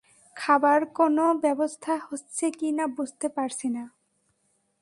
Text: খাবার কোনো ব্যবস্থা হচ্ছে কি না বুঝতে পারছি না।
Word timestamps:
খাবার 0.35 0.79
কোনো 0.93 1.25
ব্যবস্থা 1.43 1.93
হচ্ছে 2.07 2.45
কি 2.57 2.69
না 2.71 2.85
বুঝতে 2.97 3.27
পারছি 3.29 3.67
না। 3.69 3.83